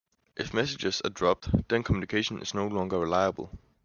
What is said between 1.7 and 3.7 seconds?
communication is no longer reliable.